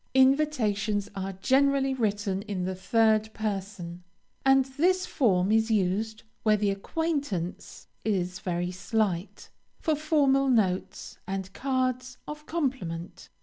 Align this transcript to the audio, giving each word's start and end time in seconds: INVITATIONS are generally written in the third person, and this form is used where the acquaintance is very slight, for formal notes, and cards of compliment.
INVITATIONS 0.15 1.11
are 1.15 1.33
generally 1.33 1.93
written 1.93 2.41
in 2.41 2.65
the 2.65 2.73
third 2.73 3.31
person, 3.35 4.03
and 4.43 4.65
this 4.65 5.05
form 5.05 5.51
is 5.51 5.69
used 5.69 6.23
where 6.41 6.57
the 6.57 6.71
acquaintance 6.71 7.85
is 8.03 8.39
very 8.39 8.71
slight, 8.71 9.51
for 9.79 9.95
formal 9.95 10.49
notes, 10.49 11.19
and 11.27 11.53
cards 11.53 12.17
of 12.27 12.47
compliment. 12.47 13.29